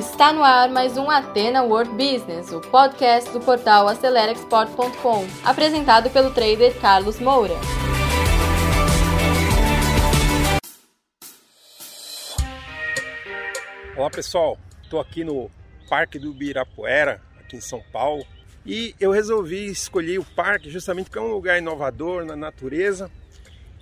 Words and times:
Está 0.00 0.32
no 0.32 0.42
ar 0.42 0.70
mais 0.70 0.96
um 0.96 1.10
Atena 1.10 1.62
World 1.62 1.90
Business, 1.90 2.50
o 2.52 2.60
podcast 2.62 3.30
do 3.32 3.38
portal 3.38 3.86
AceleraExport.com, 3.86 5.26
apresentado 5.44 6.08
pelo 6.08 6.32
trader 6.32 6.74
Carlos 6.80 7.20
Moura. 7.20 7.52
Olá 13.94 14.08
pessoal, 14.08 14.58
estou 14.82 14.98
aqui 14.98 15.22
no 15.22 15.50
Parque 15.86 16.18
do 16.18 16.30
Ibirapuera, 16.30 17.20
aqui 17.38 17.56
em 17.56 17.60
São 17.60 17.82
Paulo, 17.92 18.24
e 18.64 18.94
eu 18.98 19.10
resolvi 19.10 19.66
escolher 19.66 20.18
o 20.18 20.24
parque 20.24 20.70
justamente 20.70 21.10
porque 21.10 21.18
é 21.18 21.22
um 21.22 21.34
lugar 21.34 21.58
inovador 21.58 22.24
na 22.24 22.34
natureza. 22.34 23.10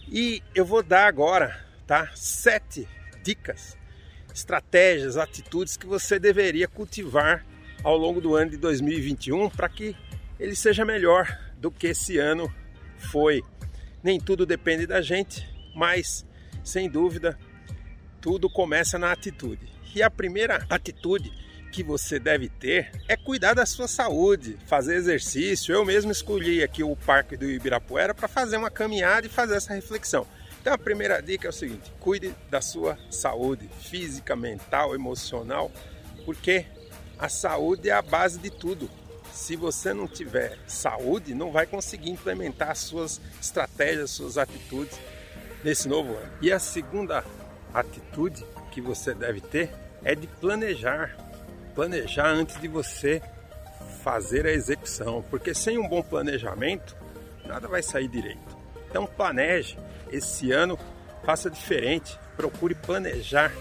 E 0.09 0.43
eu 0.53 0.66
vou 0.66 0.82
dar 0.82 1.07
agora, 1.07 1.64
tá? 1.87 2.11
Sete 2.16 2.89
dicas, 3.23 3.77
estratégias, 4.38 5.16
atitudes 5.16 5.77
que 5.77 5.87
você 5.87 6.19
deveria 6.19 6.69
cultivar 6.69 7.45
ao 7.83 7.97
longo 7.97 8.20
do 8.20 8.34
ano 8.34 8.51
de 8.51 8.56
2021 8.56 9.51
para 9.51 9.69
que 9.69 9.97
ele 10.38 10.55
seja 10.55 10.84
melhor 10.84 11.27
do 11.59 11.70
que 11.70 11.88
esse 11.88 12.19
ano 12.19 12.52
foi. 13.11 13.42
Nem 14.02 14.20
tudo 14.20 14.47
depende 14.47 14.87
da 14.87 15.01
gente, 15.01 15.47
mas 15.74 16.24
sem 16.64 16.88
dúvida 16.88 17.38
tudo 18.20 18.48
começa 18.48 18.98
na 18.98 19.12
atitude. 19.12 19.69
E 19.95 20.02
a 20.02 20.11
primeira 20.11 20.66
atitude 20.69 21.33
que 21.73 21.83
você 21.83 22.19
deve 22.19 22.48
ter 22.48 22.91
é 23.09 23.16
cuidar 23.16 23.55
da 23.55 23.66
sua 23.66 23.86
saúde, 23.86 24.59
fazer 24.66 24.97
exercício. 24.97 25.75
Eu 25.75 25.84
mesmo 25.84 26.11
escolhi 26.11 26.62
aqui 26.62 26.83
o 26.83 26.97
Parque 26.97 27.36
do 27.36 27.48
Ibirapuera 27.48 28.14
para 28.14 28.28
fazer 28.28 28.56
uma 28.56 28.70
caminhada 28.70 29.27
e 29.27 29.30
fazer 29.30 29.56
essa 29.56 29.75
reflexão. 29.75 30.27
Então 30.68 30.74
a 30.74 30.78
primeira 30.78 31.22
dica 31.22 31.46
é 31.46 31.48
o 31.48 31.52
seguinte: 31.52 31.90
cuide 31.98 32.34
da 32.50 32.60
sua 32.60 32.98
saúde 33.10 33.66
física, 33.80 34.36
mental, 34.36 34.94
emocional, 34.94 35.72
porque 36.27 36.66
a 37.19 37.27
saúde 37.27 37.88
é 37.88 37.92
a 37.94 38.02
base 38.02 38.38
de 38.38 38.50
tudo. 38.50 38.91
Se 39.33 39.56
você 39.56 39.94
não 39.94 40.06
tiver 40.06 40.58
saúde, 40.66 41.33
não 41.33 41.50
vai 41.50 41.64
conseguir 41.64 42.10
implementar 42.10 42.72
as 42.72 42.80
suas 42.80 43.19
estratégias, 43.41 44.10
suas 44.10 44.36
atitudes 44.36 45.00
nesse 45.64 45.88
novo 45.88 46.12
ano. 46.12 46.30
E 46.42 46.52
a 46.52 46.58
segunda 46.58 47.25
atitude 47.72 48.44
que 48.70 48.82
você 48.82 49.14
deve 49.14 49.41
ter 49.41 49.70
é 50.05 50.14
de 50.14 50.27
planejar 50.27 51.16
planejar 51.75 52.27
antes 52.27 52.60
de 52.60 52.69
você 52.69 53.22
fazer 54.03 54.44
a 54.44 54.53
execução, 54.53 55.25
porque 55.30 55.55
sem 55.55 55.78
um 55.78 55.88
bom 55.88 56.03
planejamento 56.03 56.94
nada 57.47 57.66
vai 57.66 57.82
sair 57.82 58.08
direito. 58.08 58.58
Então 58.91 59.06
planeje 59.06 59.78
esse 60.11 60.53
ano, 60.53 60.78
faça 61.25 61.51
diferente, 61.51 62.19
procure 62.37 62.75
planejar 62.75 63.53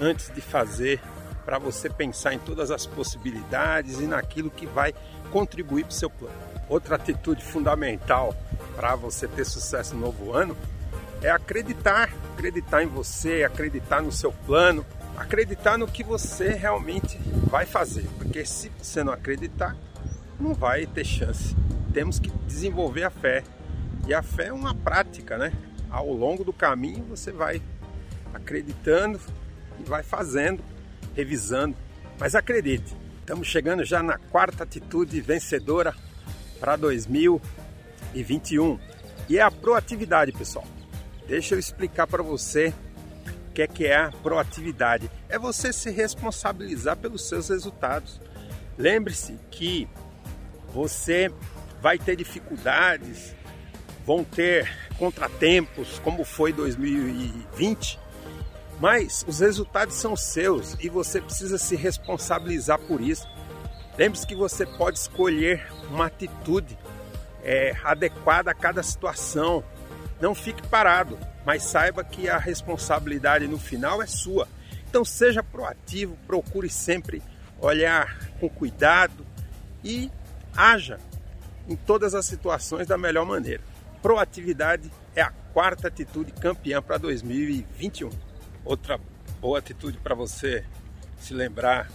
antes 0.00 0.32
de 0.34 0.40
fazer 0.40 1.00
para 1.44 1.58
você 1.58 1.90
pensar 1.90 2.32
em 2.32 2.38
todas 2.38 2.70
as 2.70 2.86
possibilidades 2.86 4.00
e 4.00 4.06
naquilo 4.06 4.50
que 4.50 4.66
vai 4.66 4.94
contribuir 5.30 5.84
para 5.84 5.90
o 5.90 5.94
seu 5.94 6.10
plano. 6.10 6.34
Outra 6.68 6.96
atitude 6.96 7.44
fundamental 7.44 8.34
para 8.74 8.96
você 8.96 9.28
ter 9.28 9.44
sucesso 9.44 9.94
no 9.94 10.00
novo 10.00 10.32
ano 10.32 10.56
é 11.22 11.30
acreditar, 11.30 12.10
acreditar 12.32 12.82
em 12.82 12.86
você, 12.86 13.44
acreditar 13.44 14.02
no 14.02 14.10
seu 14.10 14.32
plano, 14.32 14.84
acreditar 15.16 15.78
no 15.78 15.86
que 15.86 16.02
você 16.02 16.48
realmente 16.50 17.18
vai 17.46 17.66
fazer, 17.66 18.08
porque 18.18 18.44
se 18.44 18.70
você 18.80 19.04
não 19.04 19.12
acreditar, 19.12 19.76
não 20.40 20.54
vai 20.54 20.86
ter 20.86 21.04
chance. 21.04 21.54
Temos 21.92 22.18
que 22.18 22.30
desenvolver 22.46 23.04
a 23.04 23.10
fé. 23.10 23.44
E 24.06 24.12
a 24.12 24.22
fé 24.22 24.46
é 24.48 24.52
uma 24.52 24.74
prática, 24.74 25.38
né? 25.38 25.52
Ao 25.90 26.12
longo 26.12 26.44
do 26.44 26.52
caminho 26.52 27.04
você 27.04 27.32
vai 27.32 27.62
acreditando 28.32 29.20
e 29.78 29.84
vai 29.84 30.02
fazendo, 30.02 30.62
revisando. 31.14 31.76
Mas 32.18 32.34
acredite, 32.34 32.94
estamos 33.20 33.46
chegando 33.46 33.84
já 33.84 34.02
na 34.02 34.18
quarta 34.18 34.64
atitude 34.64 35.20
vencedora 35.20 35.94
para 36.58 36.76
2021. 36.76 38.78
E 39.28 39.38
é 39.38 39.42
a 39.42 39.50
proatividade, 39.50 40.32
pessoal. 40.32 40.66
Deixa 41.26 41.54
eu 41.54 41.58
explicar 41.58 42.06
para 42.06 42.22
você 42.22 42.74
que 43.54 43.62
é 43.62 43.66
que 43.68 43.86
é 43.86 43.96
a 43.96 44.10
proatividade? 44.10 45.08
É 45.28 45.38
você 45.38 45.72
se 45.72 45.88
responsabilizar 45.90 46.96
pelos 46.96 47.28
seus 47.28 47.48
resultados. 47.48 48.20
Lembre-se 48.76 49.38
que 49.50 49.88
você 50.72 51.30
vai 51.80 51.96
ter 51.96 52.16
dificuldades, 52.16 53.34
vão 54.04 54.24
ter 54.24 54.68
contratempos, 54.98 56.00
como 56.02 56.24
foi 56.24 56.52
2020, 56.52 57.98
mas 58.80 59.24
os 59.26 59.40
resultados 59.40 59.94
são 59.96 60.16
seus 60.16 60.76
e 60.80 60.88
você 60.88 61.20
precisa 61.20 61.58
se 61.58 61.76
responsabilizar 61.76 62.78
por 62.78 63.00
isso. 63.00 63.28
Lembre-se 63.96 64.26
que 64.26 64.34
você 64.34 64.66
pode 64.66 64.98
escolher 64.98 65.66
uma 65.90 66.06
atitude 66.06 66.76
é, 67.42 67.74
adequada 67.84 68.50
a 68.50 68.54
cada 68.54 68.82
situação. 68.82 69.62
Não 70.20 70.34
fique 70.34 70.66
parado 70.66 71.18
mas 71.44 71.62
saiba 71.62 72.02
que 72.02 72.28
a 72.28 72.38
responsabilidade 72.38 73.46
no 73.46 73.58
final 73.58 74.02
é 74.02 74.06
sua. 74.06 74.48
Então 74.88 75.04
seja 75.04 75.42
proativo, 75.42 76.16
procure 76.26 76.68
sempre 76.68 77.22
olhar 77.60 78.30
com 78.40 78.48
cuidado 78.48 79.26
e 79.82 80.10
haja 80.56 80.98
em 81.68 81.76
todas 81.76 82.14
as 82.14 82.24
situações 82.26 82.86
da 82.86 82.96
melhor 82.96 83.26
maneira. 83.26 83.62
Proatividade 84.04 84.92
é 85.16 85.22
a 85.22 85.30
quarta 85.30 85.88
atitude 85.88 86.30
campeã 86.30 86.82
para 86.82 86.98
2021. 86.98 88.10
Outra 88.62 89.00
boa 89.40 89.58
atitude 89.58 89.96
para 89.96 90.14
você 90.14 90.62
se 91.18 91.32
lembrar 91.32 91.90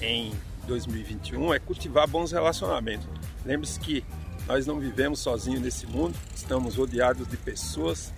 em 0.00 0.32
2021 0.68 1.52
é 1.52 1.58
cultivar 1.58 2.06
bons 2.06 2.30
relacionamentos. 2.30 3.08
Lembre-se 3.44 3.80
que 3.80 4.04
nós 4.46 4.68
não 4.68 4.78
vivemos 4.78 5.18
sozinhos 5.18 5.60
nesse 5.60 5.84
mundo, 5.84 6.16
estamos 6.32 6.76
rodeados 6.76 7.26
de 7.26 7.36
pessoas 7.36 8.14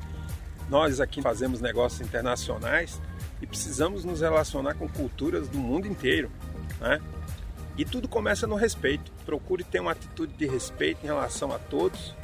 nós 0.69 1.01
aqui 1.01 1.23
fazemos 1.23 1.63
negócios 1.63 2.07
internacionais 2.07 3.01
e 3.41 3.47
precisamos 3.47 4.05
nos 4.05 4.21
relacionar 4.21 4.75
com 4.75 4.87
culturas 4.87 5.49
do 5.49 5.57
mundo 5.57 5.87
inteiro, 5.87 6.31
né? 6.79 7.01
E 7.79 7.87
tudo 7.87 8.07
começa 8.07 8.47
no 8.47 8.55
respeito. 8.55 9.11
Procure 9.25 9.65
ter 9.65 9.81
uma 9.81 9.93
atitude 9.93 10.35
de 10.35 10.47
respeito 10.47 11.03
em 11.03 11.07
relação 11.07 11.51
a 11.53 11.59
todos, 11.59 12.15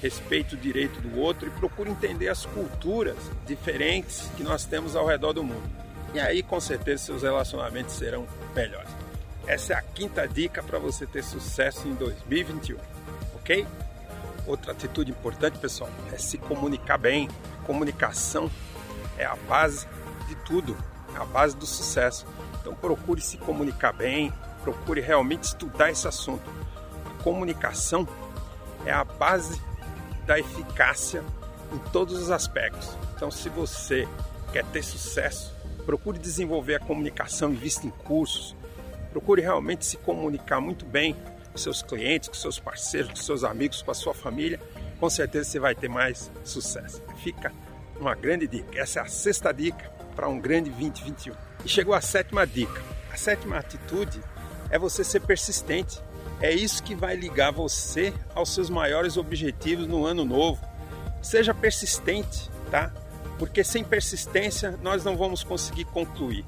respeite 0.00 0.54
o 0.54 0.58
direito 0.58 1.00
do 1.00 1.18
outro 1.18 1.46
e 1.46 1.50
procure 1.50 1.90
entender 1.90 2.28
as 2.28 2.46
culturas 2.46 3.16
diferentes 3.46 4.30
que 4.36 4.42
nós 4.42 4.64
temos 4.64 4.96
ao 4.96 5.06
redor 5.06 5.32
do 5.32 5.44
mundo. 5.44 5.68
E 6.12 6.18
aí, 6.18 6.42
com 6.42 6.58
certeza, 6.60 7.04
seus 7.04 7.22
relacionamentos 7.22 7.94
serão 7.94 8.26
melhores. 8.54 8.90
Essa 9.46 9.74
é 9.74 9.76
a 9.76 9.82
quinta 9.82 10.26
dica 10.26 10.62
para 10.62 10.78
você 10.78 11.06
ter 11.06 11.22
sucesso 11.22 11.86
em 11.86 11.94
2021, 11.94 12.78
ok? 13.34 13.66
Outra 14.46 14.72
atitude 14.72 15.10
importante, 15.10 15.58
pessoal, 15.58 15.90
é 16.12 16.18
se 16.18 16.38
comunicar 16.38 16.98
bem, 16.98 17.28
comunicação 17.64 18.50
é 19.18 19.24
a 19.24 19.36
base 19.36 19.86
de 20.28 20.34
tudo, 20.36 20.76
é 21.14 21.18
a 21.18 21.24
base 21.24 21.56
do 21.56 21.66
sucesso. 21.66 22.26
Então 22.60 22.74
procure 22.74 23.20
se 23.20 23.36
comunicar 23.38 23.92
bem, 23.92 24.32
procure 24.62 25.00
realmente 25.00 25.44
estudar 25.44 25.90
esse 25.90 26.08
assunto. 26.08 26.50
A 27.06 27.22
comunicação 27.22 28.08
é 28.84 28.92
a 28.92 29.04
base 29.04 29.60
da 30.26 30.38
eficácia 30.38 31.22
em 31.72 31.78
todos 31.90 32.20
os 32.20 32.30
aspectos. 32.30 32.96
Então 33.14 33.30
se 33.30 33.48
você 33.48 34.08
quer 34.52 34.64
ter 34.66 34.82
sucesso, 34.82 35.54
procure 35.84 36.18
desenvolver 36.18 36.76
a 36.76 36.80
comunicação, 36.80 37.50
invista 37.50 37.86
em 37.86 37.90
cursos, 37.90 38.56
procure 39.12 39.42
realmente 39.42 39.84
se 39.84 39.96
comunicar 39.96 40.60
muito 40.60 40.84
bem 40.84 41.16
com 41.52 41.58
seus 41.58 41.82
clientes, 41.82 42.28
com 42.28 42.34
seus 42.34 42.58
parceiros, 42.58 43.10
com 43.10 43.16
seus 43.16 43.44
amigos, 43.44 43.82
com 43.82 43.90
a 43.90 43.94
sua 43.94 44.14
família 44.14 44.60
com 45.00 45.08
certeza 45.08 45.50
você 45.50 45.58
vai 45.58 45.74
ter 45.74 45.88
mais 45.88 46.30
sucesso. 46.44 47.02
Fica 47.24 47.50
uma 47.98 48.14
grande 48.14 48.46
dica. 48.46 48.78
Essa 48.78 49.00
é 49.00 49.02
a 49.02 49.06
sexta 49.06 49.50
dica 49.52 49.90
para 50.14 50.28
um 50.28 50.38
grande 50.38 50.68
2021. 50.70 51.34
E 51.64 51.68
chegou 51.68 51.94
a 51.94 52.02
sétima 52.02 52.46
dica. 52.46 52.82
A 53.10 53.16
sétima 53.16 53.56
atitude 53.56 54.20
é 54.68 54.78
você 54.78 55.02
ser 55.02 55.20
persistente. 55.20 55.98
É 56.40 56.52
isso 56.52 56.82
que 56.82 56.94
vai 56.94 57.14
ligar 57.16 57.52
você 57.52 58.12
aos 58.34 58.54
seus 58.54 58.70
maiores 58.70 59.16
objetivos 59.16 59.86
no 59.86 60.06
ano 60.06 60.24
novo. 60.24 60.60
Seja 61.22 61.52
persistente, 61.52 62.50
tá? 62.70 62.92
Porque 63.38 63.62
sem 63.62 63.84
persistência 63.84 64.78
nós 64.82 65.04
não 65.04 65.16
vamos 65.16 65.44
conseguir 65.44 65.84
concluir 65.84 66.44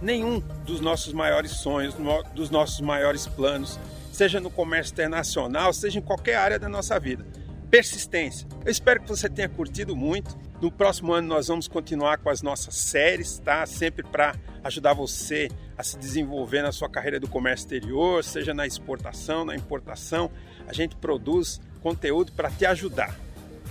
nenhum 0.00 0.40
dos 0.64 0.80
nossos 0.80 1.12
maiores 1.12 1.52
sonhos, 1.52 1.94
dos 2.34 2.50
nossos 2.50 2.80
maiores 2.80 3.26
planos, 3.26 3.78
seja 4.12 4.40
no 4.40 4.48
comércio 4.50 4.92
internacional, 4.92 5.72
seja 5.72 5.98
em 5.98 6.02
qualquer 6.02 6.36
área 6.36 6.58
da 6.58 6.68
nossa 6.68 6.98
vida 6.98 7.26
persistência. 7.70 8.46
Eu 8.64 8.70
espero 8.70 9.00
que 9.00 9.08
você 9.08 9.28
tenha 9.28 9.48
curtido 9.48 9.94
muito. 9.94 10.36
No 10.60 10.72
próximo 10.72 11.12
ano 11.12 11.28
nós 11.28 11.48
vamos 11.48 11.68
continuar 11.68 12.18
com 12.18 12.30
as 12.30 12.42
nossas 12.42 12.74
séries, 12.74 13.38
tá? 13.38 13.64
Sempre 13.66 14.02
para 14.02 14.34
ajudar 14.64 14.92
você 14.92 15.48
a 15.76 15.84
se 15.84 15.96
desenvolver 15.96 16.62
na 16.62 16.72
sua 16.72 16.88
carreira 16.88 17.20
do 17.20 17.28
comércio 17.28 17.64
exterior, 17.64 18.24
seja 18.24 18.52
na 18.52 18.66
exportação, 18.66 19.44
na 19.44 19.54
importação. 19.54 20.30
A 20.66 20.72
gente 20.72 20.96
produz 20.96 21.60
conteúdo 21.80 22.32
para 22.32 22.50
te 22.50 22.66
ajudar. 22.66 23.16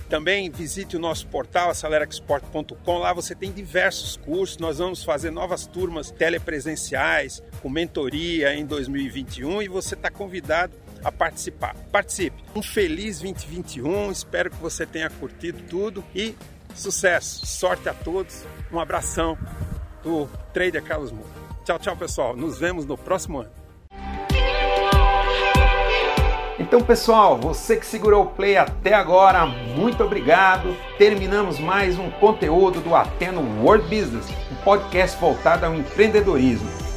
Também 0.08 0.50
visite 0.50 0.96
o 0.96 0.98
nosso 0.98 1.26
portal 1.26 1.68
acelerexport.com. 1.68 2.98
Lá 2.98 3.12
você 3.12 3.34
tem 3.34 3.52
diversos 3.52 4.16
cursos. 4.16 4.56
Nós 4.56 4.78
vamos 4.78 5.04
fazer 5.04 5.30
novas 5.30 5.66
turmas 5.66 6.10
telepresenciais 6.10 7.42
com 7.60 7.68
mentoria 7.68 8.54
em 8.54 8.64
2021 8.64 9.60
e 9.62 9.68
você 9.68 9.94
está 9.94 10.10
convidado 10.10 10.72
a 11.04 11.12
participar. 11.12 11.74
Participe. 11.92 12.42
Um 12.54 12.62
feliz 12.62 13.20
2021. 13.20 14.10
Espero 14.10 14.50
que 14.50 14.56
você 14.56 14.86
tenha 14.86 15.10
curtido 15.10 15.62
tudo 15.68 16.04
e 16.14 16.34
sucesso. 16.74 17.46
Sorte 17.46 17.88
a 17.88 17.94
todos. 17.94 18.44
Um 18.72 18.78
abração 18.78 19.36
do 20.02 20.26
Trader 20.52 20.82
Carlos 20.82 21.12
Moura. 21.12 21.28
Tchau, 21.64 21.78
tchau, 21.78 21.96
pessoal. 21.96 22.36
Nos 22.36 22.58
vemos 22.58 22.86
no 22.86 22.96
próximo 22.96 23.40
ano. 23.40 23.50
Então, 26.58 26.80
pessoal, 26.80 27.38
você 27.38 27.76
que 27.76 27.86
segurou 27.86 28.24
o 28.24 28.26
play 28.26 28.56
até 28.56 28.92
agora, 28.92 29.46
muito 29.46 30.02
obrigado. 30.02 30.76
Terminamos 30.98 31.58
mais 31.58 31.98
um 31.98 32.10
conteúdo 32.10 32.80
do 32.80 32.94
Ateno 32.94 33.62
World 33.62 33.84
Business, 33.84 34.26
um 34.50 34.56
podcast 34.64 35.18
voltado 35.20 35.64
ao 35.64 35.74
empreendedorismo. 35.74 36.87